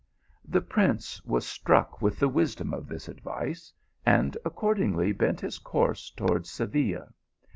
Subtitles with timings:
[0.43, 3.71] The prince was struck with the wisdom of this advice,
[4.03, 7.09] and accordingly bent his course towards Seville.